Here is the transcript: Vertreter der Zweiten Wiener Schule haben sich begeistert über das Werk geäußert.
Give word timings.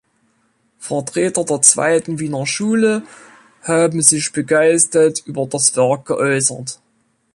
Vertreter 0.79 1.43
der 1.45 1.61
Zweiten 1.61 2.17
Wiener 2.17 2.47
Schule 2.47 3.03
haben 3.61 4.01
sich 4.01 4.31
begeistert 4.33 5.21
über 5.27 5.45
das 5.45 5.75
Werk 5.75 6.07
geäußert. 6.07 6.79